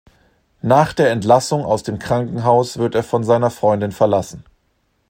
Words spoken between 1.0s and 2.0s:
Entlassung aus dem